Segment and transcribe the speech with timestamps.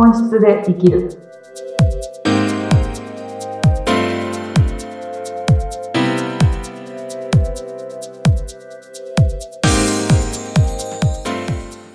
[0.00, 1.10] 本質で生きる。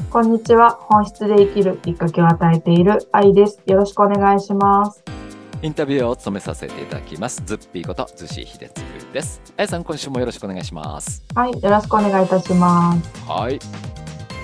[0.09, 0.71] こんにちは。
[0.81, 3.61] 本質で生きるきっかけを与えている愛です。
[3.67, 5.01] よろしくお願いします。
[5.61, 7.41] インタビューを務めさせていただきます。
[7.45, 8.83] ズッピーこと、ズシヒデツ
[9.13, 9.41] です。
[9.55, 11.23] あやさん、今週もよろしくお願いします。
[11.33, 11.51] はい。
[11.53, 13.25] よろしくお願いいたします。
[13.25, 13.57] はい。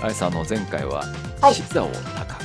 [0.02, 1.04] あやさん、あの前回は、
[1.42, 2.39] はい視座を高く。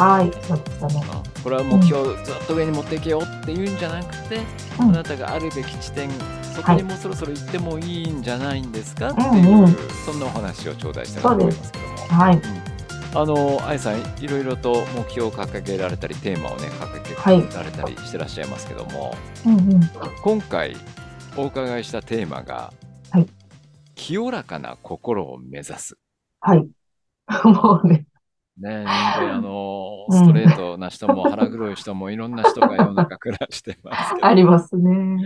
[0.00, 0.32] はい。
[0.46, 1.02] そうでしたね。
[1.42, 4.40] これは目標をずっと上に持っていけよっていうんじゃなくて、
[4.78, 6.10] うんあなたがあるべき地点、
[6.54, 9.76] そこにもうそろそろ行ってもいいんじゃないんですかっていう、うんうん
[10.06, 11.96] そんなお話を頂戴したいと思いますけども。
[12.08, 12.40] はい。
[13.12, 19.14] あの、あやさん、いろいろと目標を掲げられたり、テーマをね、掲はいげられたりしてらっしゃいますけども、
[19.44, 19.80] うんうん。
[20.22, 20.76] 今回
[21.36, 22.72] お伺いしたテーマが、
[23.10, 23.26] はい
[24.00, 25.98] 清らかな心を目指す。
[26.40, 26.66] はい。
[27.44, 28.06] もうね。
[28.60, 35.24] ね、あのうんストレートな人も腹黒い人もいろんな人が世の中暮らしてますけど、 ありますね。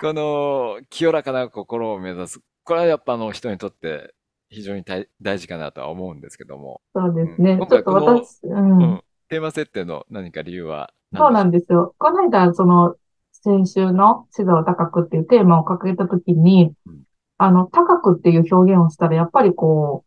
[0.00, 2.40] この清らかな心を目指す。
[2.64, 4.14] これはやっぱあの人にとって
[4.48, 7.52] 非常に大大事かなとは思うんですけども、そうですね。
[7.52, 8.82] うんちょっと今回この私、うん。
[8.82, 11.94] うんテーマ設定の何か理由はそうなんですよ。
[11.98, 12.96] この間、その、
[13.32, 17.02] 先週の地図を高くっていうテーマを掲げたときにうん、
[17.38, 20.04] あの、高くっていう表現をしたら、やっぱりこ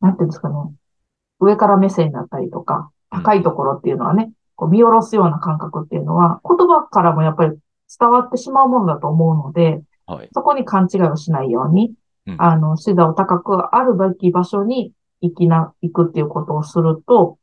[0.00, 0.54] う、なんていうんですかね。
[1.40, 7.56] 上から目線だったりとか、高いところっていうのはね、こう見下ろすような感覚っていうのは、言葉からもやっぱり
[7.98, 10.28] 伝わってしまうものだと思うので、はい。
[10.32, 11.94] そこに勘違いをしないように、
[12.26, 17.38] うんあの、視座を高くあるべき場所に行きな、行くっていうことをすると、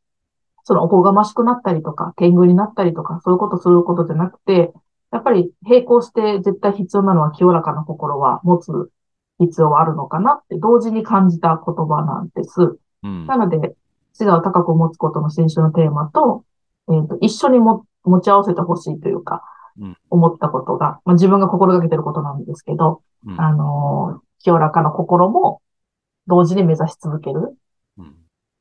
[0.64, 4.72] そのおこがましくなったりとか、天狗になったりとか、そういうことすることじゃなくて、
[5.10, 8.90] やっぱり並行して絶対必要なのは清らかな心は持つ
[9.38, 12.78] 必要はあるのかなって同時に感じた言葉なんです。
[13.02, 13.74] うんなので、
[14.18, 16.44] 視座を高く持つことの新種のテーマと、
[16.90, 19.42] えっ、と、一緒にも持ち合わせてほしいというか、
[19.80, 25.60] うん思ったことが、まあ、自分が心がけてることなんですけど、うんあのー清らかな心も
[26.28, 27.56] 同時に目指し続ける、
[27.98, 28.14] うん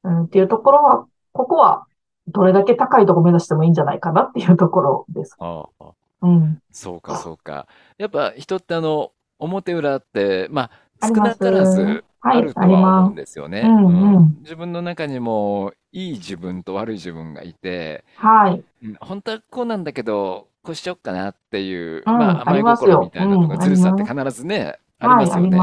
[0.04, 1.86] うん、っていうところは、ここは
[2.28, 5.36] どれだけ高いところ目指してもいいんじゃないかなっていうところです。
[5.40, 5.92] ああ
[6.24, 6.60] うん。
[6.72, 7.68] そうか、そうか。
[8.00, 13.62] やっぱ人ってあの、表裏って、まあ、少なからずはいあるとありますは思うんですよね。
[13.62, 18.64] うんうんうん自分の中にも、いい自分と悪い自分がいて、はい。
[18.84, 25.58] うん本当はこうなんだけど、こうしよっかなっていう、うんまあ、甘い心みたいなのとか、うんずるさってあ必ずね、ありますよね。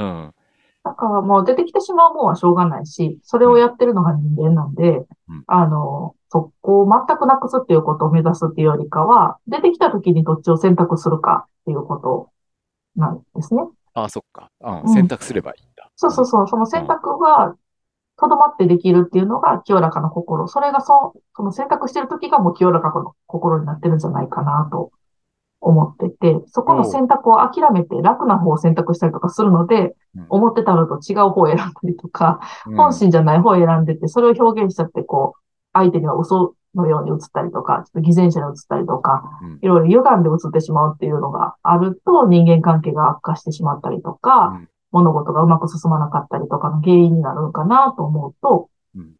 [0.00, 0.34] ん。
[0.84, 12.30] だからもう出てきてしまうもんはしょうがないし、それをやってるのが人間なんで、うんあの、そこを全くなくすっていうことを目指すっていうよりかは、出てきた時にどっちを選択するかっていうこと
[12.96, 13.62] なんですね。
[13.94, 14.50] ああ、そっか。
[14.60, 15.90] うんうん選択すればいいんだ。
[15.96, 17.56] そうそうそう、その選択が、
[18.16, 20.46] とどまってできるっていうのが清らかな心。
[20.46, 24.92] それがそ、その選択してる時がもう清らかな心になってるんじゃないかなと
[25.60, 35.40] 思ってて、そこの選択を諦めて楽な方を選択したりとかするのでうん、思ってたのと違う方を選んだりとか、うん本心じゃない方を選んでて、それを表現しちゃって、こう、
[35.72, 39.58] 相手には嘘のように映ったりとか、ちょっと偽善者に映ったりとか、うん。
[39.62, 44.68] いろいろ歪んで映ってしまうっていうのがあると、人間関係が悪化してしまったりとか、うん。
[44.92, 49.12] 物事がうまく進まなかったりとかの原因になるのかなと思うと、うん。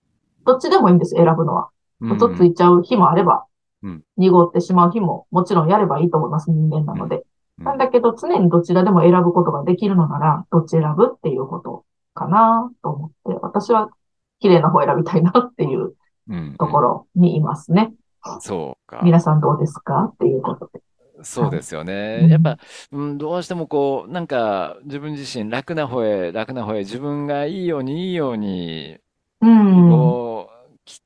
[0.44, 1.70] どっちでもいいんです、選ぶのは。
[2.00, 3.46] 嘘ついちゃう日もあれば
[3.82, 7.22] うん、濁ってしまう日ももちろんやればいいと思います、人間なので。
[7.58, 7.64] うん。
[7.64, 13.90] なんだけど、常にどちらでも選ぶことができるのなら、どっち選ぶっていうことかなと思って、私は
[14.40, 15.94] 綺麗な方を選びたいなっていううん
[16.58, 17.92] ところにいますね。
[18.40, 19.00] そうか。
[19.04, 20.82] 皆さんどうですかっていうことで。
[21.22, 22.20] そうですよね。
[22.22, 22.58] うんやっぱ、
[22.92, 28.98] うん、どうしてもこう、なんか自分自身楽な方へ、楽な方へ、自分がいいようにいいように、
[29.40, 29.90] うん。
[29.90, 31.00] こう、き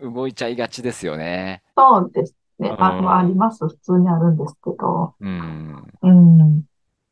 [0.00, 1.62] 動いちゃいがちですよね。
[1.76, 2.74] そうですね。
[2.78, 3.66] あ、うんまあ、あります。
[3.66, 5.14] 普通にあるんですけど。
[5.20, 5.92] うん。
[6.02, 6.62] うん。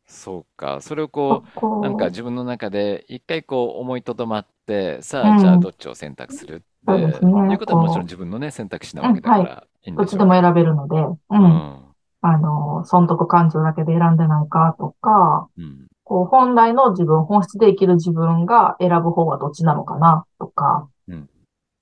[0.07, 0.81] そうか。
[0.81, 6.65] それをこう、なんか自分の中で一回こう思いとどまって、さあ、うんじゃあどっちを選択するって、
[6.99, 10.19] そうですねいうことはもちろん自分のね、選択肢なわけだからいいんどっでしょうね。
[10.19, 11.19] ちでも選べるので、う。
[11.31, 11.85] うんん。
[12.23, 15.87] あの、損得感情だけで選んでないかとか、うん。
[16.05, 21.29] こう、本来の自分、本質で生きる自分が選ぶ方はどっちなのかなとか、うん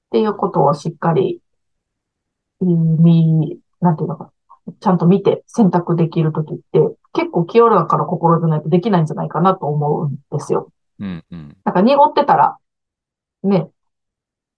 [0.08, 1.42] っていうことをしっかり、
[2.60, 4.32] うん見、なんていうのか、
[4.80, 6.80] ちゃんと見て選択できるときって、
[7.12, 10.72] 結構清らかな心じゃないとできないんじゃないかなと思うんですよ。
[10.98, 11.24] うん。
[11.30, 11.56] うん。
[11.64, 12.56] なんか濁ってたら、
[13.42, 13.68] ね、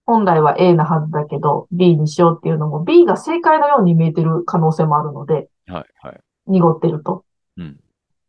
[0.05, 6.19] 本来は A なはずだけど B にしようっていうのも B が正解のように見えてる可能性もあるので、はい、はい。
[6.47, 7.23] 濁ってると。
[7.57, 7.73] うん。
[7.73, 7.79] じ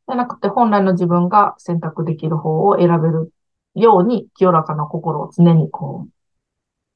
[0.09, 3.33] ゃなくて本来の自分が選択できる方を選べる
[3.75, 6.07] ように清らかな心を常にこ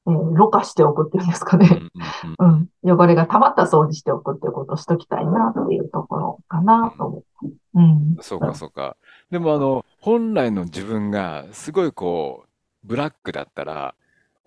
[0.05, 1.67] う、えー、ろ過しておくっていうんですかね。
[1.67, 1.91] ん、
[2.39, 2.69] うん。
[2.83, 2.99] うん。
[2.99, 7.27] 汚れが溜まった掃除しておくっていうことをしときたいなっていうところかなと思って。
[7.75, 8.17] うん。
[8.21, 8.95] そうか、そうか。
[9.31, 13.95] でも、あの、本来の自分が、すごいこう、ブラックだったら、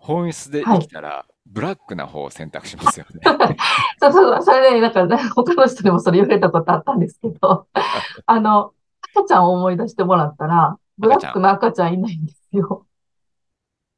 [0.01, 0.81] 本質ではい。
[0.81, 3.37] 生きたら、ブラックな方を選択しますよね。
[4.01, 7.67] そうそう、それね、なんか、ね、他の人にもそれ言われたことあったんですけど、
[8.27, 8.73] あの、
[9.15, 11.33] 赤ちゃんを思い出してもらったら、ブラッ。
[11.33, 12.87] クの赤ちゃんいないんですよ。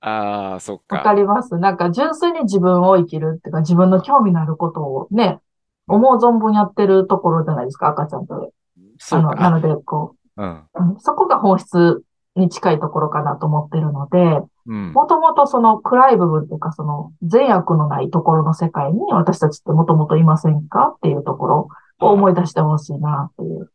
[0.00, 1.14] ああ、そっわかか。
[1.14, 1.56] ります？
[1.58, 5.40] なんか純粋に自分を生きるっていうか、自分の興味のあることをね、
[5.88, 8.32] うん、思う存分やってるところじゃないですか、赤ちゃんって。
[8.34, 8.50] あの、
[8.98, 9.36] そうか。
[9.36, 12.02] なので、こあ、うん、う、うんそこが本質
[12.36, 21.68] に近いところかなと思ってるので、うん、もともとその暗い部分っていうか、その善悪のないところの世界に私たちってもともといませんかっていうところ
[22.00, 23.70] を思い出してほしいなっていう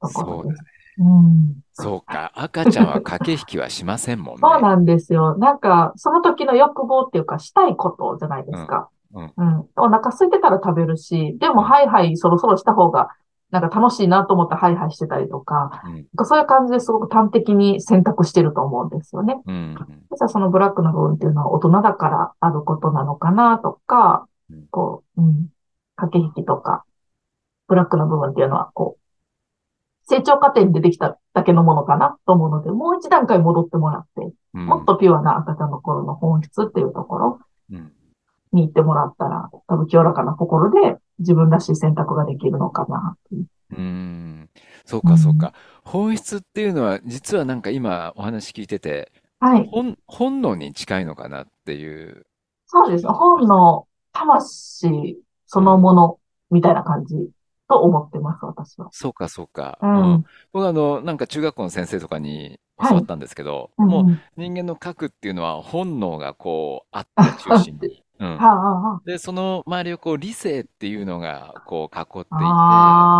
[0.00, 0.50] ところそうだ。
[0.52, 0.64] です。
[0.98, 1.56] うん。
[1.72, 2.32] そうか。
[2.34, 4.40] 赤ちゃんは駆け引きはしませんもんね。
[4.40, 5.36] そうなんですよ。
[5.36, 8.88] なんか、その時の欲望っていうか、したいことじゃないでうん、すか。
[9.12, 9.66] うん、うん。
[9.76, 13.08] お腹空いてたら食べるし、でも、うん、はいはい、そろそろした方が、
[13.50, 15.82] なんか楽しいなと思ってハイハイしてたりとか、
[16.18, 19.40] うん、そういう感じですごく端的に選択してると思うんですよね。
[19.46, 19.76] うん、
[20.10, 25.48] 実はそのブラックの部分っていうのは大人だからあることなのかなとか、うん、こう、うん、
[25.94, 26.84] 駆け引きとか、
[27.68, 29.00] ブラックの部分っていうのは、こう、
[30.08, 37.40] 成長過程に出てきただけのものかなと思うので、もう一段階戻ってもらって、うん、もっとピュアな赤ちゃんの頃の本質っていうところ
[37.72, 37.92] うん。
[38.52, 43.16] に行ってもらったら、多分清らかな心で自分らしい選択ができるのかな
[43.76, 43.80] う。
[43.82, 44.50] ん。
[44.84, 45.38] そうか、そううん。
[45.38, 45.54] か。
[45.84, 49.68] 本質っていうのは、実はなんか今お話聞いてて、はい。
[49.70, 52.26] 本、本能に近いのかなっていう
[52.66, 53.06] そうです。
[53.06, 55.64] 本の魂そうん。
[55.64, 56.18] のもの
[56.50, 57.14] みたいな感じ
[57.68, 58.88] と思ってます、私は。
[58.92, 59.78] そうか、そうか。
[59.82, 60.14] うん。
[60.14, 60.24] うん。
[60.52, 62.90] 僕あの、なんか中学校の先生とかにはい。
[62.90, 64.22] 教わったんですけど、もううんうん。
[64.36, 68.04] 人間の核っていうのは本能がこうあって中心に。
[68.18, 68.28] うん。
[68.36, 68.56] はあ、
[68.96, 73.10] はで、その周りをこう理性っていうのがこう囲っあ、ていて、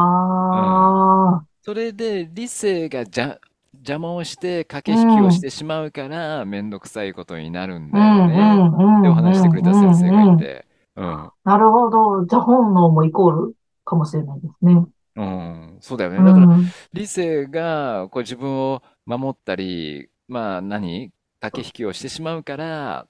[0.52, 0.94] うん。
[1.36, 3.38] ああ、それで理性がじゃ
[3.74, 5.40] 邪魔をしてう駆け引きをしん。
[5.40, 10.16] てしまうからめんどくさいことになるんうだよん、うねん、うっておん、話してくれた先生うん、うん、うん。
[10.16, 10.66] がいて、
[10.96, 11.32] うん。
[11.44, 12.26] なるほど。
[12.26, 13.54] じゃあ本能もイコール
[13.84, 14.86] かもしれないですね。
[15.16, 16.22] うん、そうだよね。
[16.22, 21.12] だからうん、うん、理性がこう自分を守ったり、まあ何？
[21.40, 23.08] 駆け引きをしてしまうから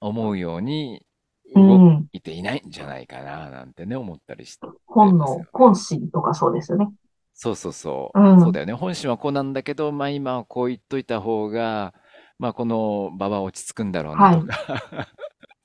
[0.00, 1.05] 思うように
[1.54, 5.46] 動いていないんじゃないかななんてね思ったりして本能、ますよね。
[5.52, 6.92] 本心とかそうですよね。
[7.34, 8.18] そうそうそう。
[8.40, 8.52] そううん。
[8.52, 8.72] だよね。
[8.72, 11.94] 本心はこうなんだけど、まあ今はこう言っといた方が、
[12.38, 14.40] まあこの場は落ち着くんだろうなはい。
[14.40, 14.56] と か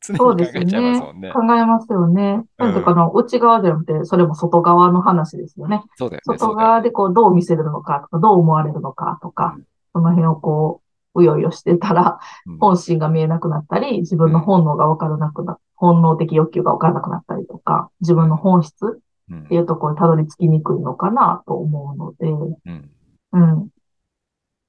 [0.02, 1.02] 常そうでに考えちゃいます。
[1.02, 1.32] もんね。
[1.32, 2.46] 考えますよね。
[2.60, 2.66] うん。
[2.66, 5.84] なんていうかあの、内側じゃなくて、それも外側の話ですよね。
[5.96, 6.56] そうだよね、そ外。
[6.56, 9.64] 側でこう、どう見せるのかとか、どう思われるのかとか、うん、
[9.94, 22.92] その辺をこう、うようよしてたら、うん、本心が見えなくなったり、自分のうん、本能がわからなくな、本能的欲求がわからなくなったりとか、自分のうん、本質うん、っていうところにたどり着きにくいのかなと思うので、うん、
[23.32, 23.70] うん。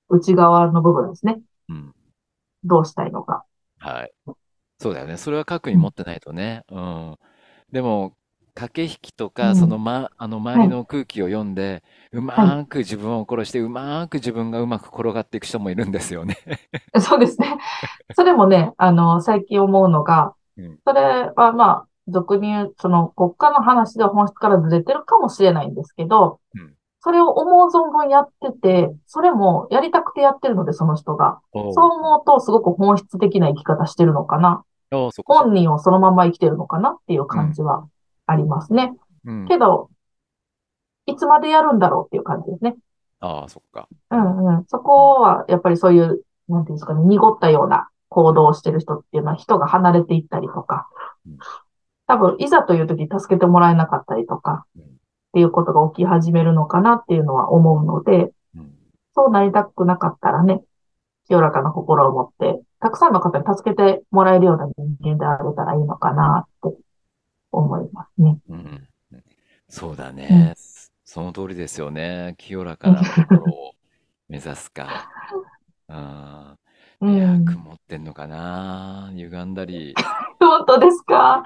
[0.09, 1.41] 内側の部分ですね。
[1.69, 1.93] うん。
[2.65, 3.45] どうしたいのか。
[3.79, 4.13] はい。
[4.79, 5.17] そうだよね。
[5.17, 5.81] それは核にうん。
[5.83, 6.63] 持ってないとね。
[6.71, 7.19] うん。
[7.73, 8.15] でも、
[8.55, 9.85] 駆け引きとか、その、うん。
[9.85, 10.69] ま、あの周はい。
[10.69, 11.83] りの空気を読んで、
[12.13, 12.53] うはい。
[12.53, 16.37] まーく自分を殺して、うまーく自分がうまく転がっていく人もいるんですよね。
[17.01, 17.59] そうですね。
[18.13, 20.79] それもね、あの、最近思うのが、うん。
[20.87, 26.77] それはまあ、俗に言う、その国家の話では本質からずれてるかもしれないんですけど、うん。
[27.01, 31.41] それを思う存分やってて、それもやりたくてやってるので、その人が。
[31.53, 31.93] そうおう。
[31.95, 34.65] 思うと、すごく本質的な生き方してるのかな。
[34.93, 35.51] おう、そっかそっか。
[35.51, 37.39] 本人をそのまま生きてるのかなっていううん。
[37.39, 37.89] 感じは
[38.33, 38.93] ありますね。
[39.25, 39.49] うん。
[39.49, 39.91] けど、
[41.07, 42.77] いつまでやるんだろうっていう感じですね。
[43.21, 43.89] ああ、そっか。
[44.11, 44.23] ううん。
[44.23, 44.65] んうん。
[44.67, 44.85] そうん。
[44.85, 48.35] こは、やっぱりそういう、なんていうんですかね、濁ったような行うん。
[48.35, 50.89] 動をしてる人っていうのは人が離れていったりとか、
[51.27, 51.39] うん。
[52.07, 54.83] 多分、いざという時に助けてもらえなかったりとかうん。
[54.83, 54.87] っ
[55.35, 58.73] ていうことが起き始めるのかなっていうのは思うので、うん
[59.15, 60.63] そうなりたくなかったらね、
[61.27, 66.77] 清らかな心を持って、たくさんの方に助けてもらえるような人間であれたらいいのかなって
[67.53, 68.39] 思いますね。
[68.49, 68.89] うん
[69.69, 70.51] そうだうん。
[70.51, 70.55] ね。
[71.05, 72.35] その通りですよね。
[72.39, 73.75] 清らかな心を
[74.29, 75.13] 目指すか。
[75.89, 76.57] あ
[77.03, 77.45] いや、ん。
[77.45, 79.11] 曇ってんのかな。
[79.15, 79.95] 歪んだり。
[80.39, 81.43] 本当ですか？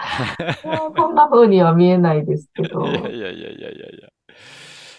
[0.97, 2.87] こんな風には見えないですけど。
[2.87, 4.09] いやいやいやいやいや。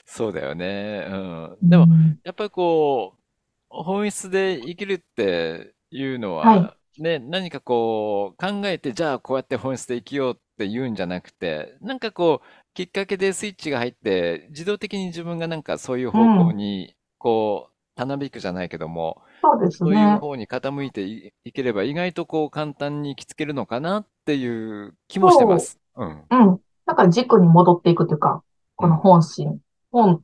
[0.05, 1.05] そうだよね。
[1.09, 1.43] うん。
[1.53, 2.19] うでも、ん。
[2.23, 3.21] やっぱりこう、
[3.69, 6.59] 本質で生きるっていうのはい。
[6.61, 16.57] は、ね、何かこう、考えて、じゃあこうやって本質で生きようって言うんじゃなくて、なんかこう、きっかけでスイッチが入って、自動的に自分がなんかそういう方向うん。
[16.57, 20.19] に、こう、たなびくじゃないけども、そうですそういうね。
[20.19, 25.79] 方に傾いてい、いければ意外とこう簡単に行きつけるのかなっていう気もしてまそす。
[25.95, 26.29] うん。
[26.31, 26.35] う。
[26.35, 26.61] うん。
[26.85, 28.43] だから軸に戻っていくというか、
[28.75, 28.99] このうん。
[28.99, 29.59] 本心、
[29.91, 30.21] 本、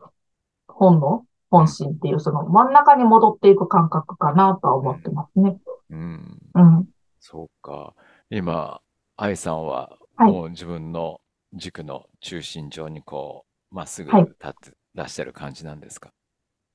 [0.68, 5.58] 本の本心っていう、その真ん中に戻っていく感覚かなとは思ってますね。
[5.90, 6.40] うん。
[6.56, 6.90] うん。
[7.20, 7.96] そうか。
[8.30, 8.82] 今、
[9.18, 10.32] 愛さんははい。
[10.32, 11.20] もう自分の
[11.54, 14.24] 軸の中心上にこう、まっすぐはい。
[14.24, 16.12] 立ってらっしゃる感じなんですか？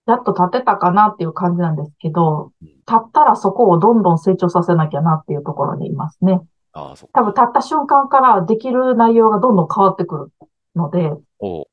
[0.07, 2.69] やっと立てたかなっていう感じなんですけど、うん。
[2.69, 6.41] 立ったらそこをどんどん成長させなきゃなっていうところにいますね。
[6.73, 7.43] ああ、そっ多分か。
[7.43, 10.33] 立った瞬間からできる内容がどんどん変わってくる
[10.75, 11.65] ので、おう。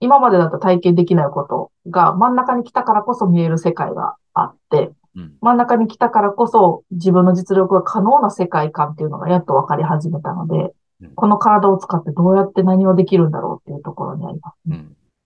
[0.00, 5.36] 今までだと体験できないことが真ん中に来たからこそ見える世界があって、うん。
[5.42, 11.14] 真ん中に来たからこそ自分の実力が可能な世界観っていうのがやっと分かり始めたので、うん。
[11.14, 14.76] この体を使ってどうやって何をできるんだろうっていうところにありますね。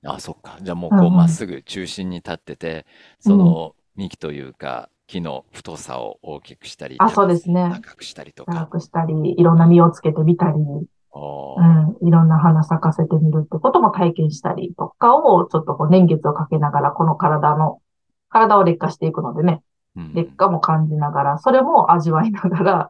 [0.02, 0.08] うん。
[0.08, 0.58] ああ、そっか。
[0.62, 2.86] じゃあもううこうまっんすぐ中心に立ってて、
[3.26, 3.32] うん。
[3.32, 3.38] うん。
[3.38, 7.70] その幹というか木の太さを大きくしたり、あ、そう高ですね。
[7.70, 8.66] 高くしたりと長か。
[8.66, 11.62] くしたり、いろんな実をつけてみたり、う。
[11.62, 17.80] ん、いろんな花咲かせてみるってことも体験したりとかを、ちょっとこう年月をかけながら、この体の、
[18.28, 19.62] 体を劣化していくのでね、
[19.96, 20.14] うん。
[20.14, 22.88] 劣化も感じながら、それも味わいながら、うん。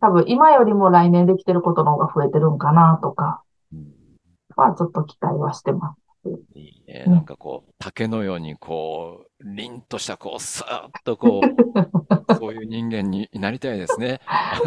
[0.00, 3.92] 多分今よりも来年できてることの方が増えてるんかなとかうん。
[4.56, 6.02] は、ちょっと期待はしてます。
[6.54, 7.04] いいね。
[7.06, 7.24] なんうん。
[7.24, 11.42] かこう、竹のようにこう、凛としたこう、スーッとこう、
[12.36, 14.20] そういう人間になりたいですね。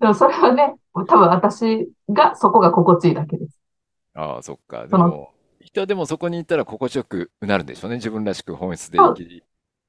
[0.00, 3.60] でもそれはね、多分私がそこが心地いいだけです。
[4.14, 4.86] ああ、そっか。
[4.86, 7.96] でも、人はでもそこに行ったら心地よくなるんでしょうね。
[7.96, 9.42] 自分らしく本質で生き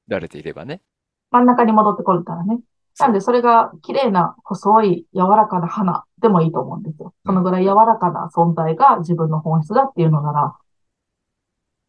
[0.08, 0.82] られていればね。
[1.30, 2.60] 真ん中に戻ってこれたらね。
[2.98, 7.14] なんで、そそれが綺麗な、細い、柔らかな花でもいいと思うんですよ。
[7.24, 10.54] そのぐらい柔らかな存在が自分の本質だっていうのなら、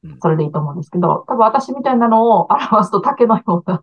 [0.03, 0.19] うん。
[0.21, 3.81] それでいいと思うんですけど、多分私みたいなのを表すと竹のような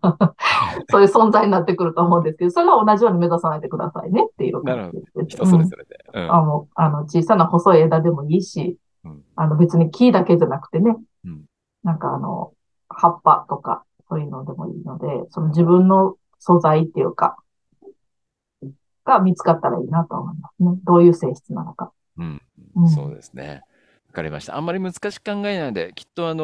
[0.89, 4.99] そういう存在になってくると思うんですけど、それは同じように目指さないでくださいねっていうなるで
[5.29, 5.37] す。
[5.37, 5.49] 人うん。
[5.49, 5.97] それぞれで。
[6.13, 6.45] うあん。
[6.45, 9.23] の、あの、小さな細い枝でもいいし、うん。
[9.35, 11.45] あの、別に木だけじゃなくてね、うん。
[11.83, 12.53] なんかあの、
[12.89, 17.37] 葉っぱとか、そういうのでもいいので、その自分の素材っていうか、
[19.05, 20.79] が見つかったらいいなと思いますね。
[20.83, 21.91] どういう性質なのか。
[22.17, 22.41] うん。
[22.75, 22.89] う。
[22.89, 23.63] そうんですね。
[24.07, 24.55] わかりました。
[24.57, 26.43] あんまり難しく考えないで、きっとあの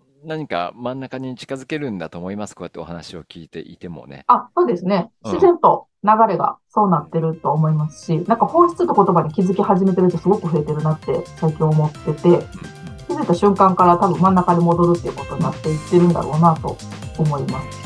[0.00, 2.56] ー何か真ん中に近づけるんだと思います。
[2.56, 4.24] こうやってお話を聞いていてもね。
[4.26, 5.10] あ、そうですね。
[5.22, 5.40] 自うん。
[5.40, 12.73] 然と流れがそうなってると思いますし、なんか本質って言葉に気づき始めてる人すごく増えてるなって最近思ってて、うん。
[13.14, 16.76] 気づいた瞬間から多分真ん中に戻るっていうことになっていってるんだろうなと
[17.18, 17.78] 思います。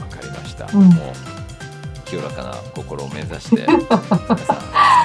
[0.00, 0.66] わかりました。
[0.72, 0.84] うん。
[0.90, 3.96] もう、清らかな心を目指して、 皆さん、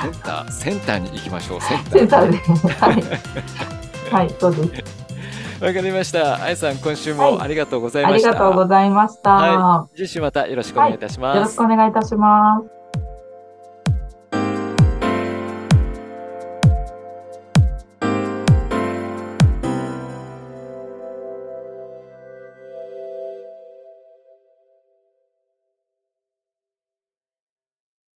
[0.02, 1.62] センター、センターに行きましょう。
[1.62, 2.38] センターで、
[2.80, 3.04] はい。
[4.12, 5.64] はい、そうです。
[5.64, 6.42] わかりました。
[6.44, 7.32] あやさん、今週はい。
[7.34, 8.68] もありがとうございあましりがとうごた。
[8.68, 9.32] ざいました。
[9.32, 9.58] はい。
[9.58, 10.84] は次週またよろしくおい。
[10.84, 11.62] 願いいたしよろしくます。
[11.62, 12.77] お願いいたします。